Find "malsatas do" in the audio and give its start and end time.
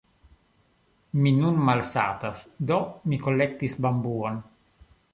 1.69-2.81